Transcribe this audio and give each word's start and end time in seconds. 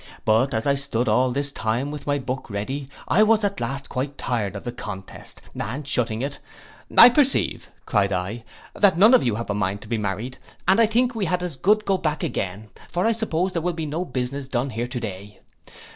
But 0.25 0.55
as 0.55 0.65
I 0.65 0.73
stood 0.73 1.07
all 1.07 1.29
this 1.29 1.51
time 1.51 1.91
with 1.91 2.07
my 2.07 2.17
book 2.17 2.49
ready, 2.49 2.89
I 3.07 3.21
was 3.21 3.43
at 3.43 3.59
last 3.59 3.87
quite 3.87 4.17
tired 4.17 4.55
of 4.55 4.63
the 4.63 4.71
contest, 4.71 5.41
and 5.53 5.87
shutting 5.87 6.23
it, 6.23 6.39
'I 6.97 7.09
perceive,' 7.11 7.69
cried 7.85 8.11
I, 8.11 8.43
'that 8.73 8.97
none 8.97 9.13
of 9.13 9.23
you 9.23 9.35
have 9.35 9.51
a 9.51 9.53
mind 9.53 9.83
to 9.83 9.87
be 9.87 9.99
married, 9.99 10.39
and 10.67 10.81
I 10.81 10.87
think 10.87 11.13
we 11.13 11.25
had 11.25 11.43
as 11.43 11.55
good 11.55 11.85
go 11.85 11.99
back 11.99 12.23
again; 12.23 12.71
for 12.89 13.05
I 13.05 13.11
suppose 13.11 13.51
there 13.51 13.61
will 13.61 13.73
be 13.73 13.85
no 13.85 14.03
business 14.03 14.47
done 14.47 14.71
here 14.71 14.87
to 14.87 14.99
day. 14.99 15.39